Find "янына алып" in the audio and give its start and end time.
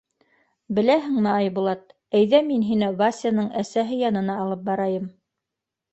4.07-4.69